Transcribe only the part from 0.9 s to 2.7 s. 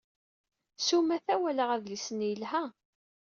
umata, walaɣ adlis-nni yelha.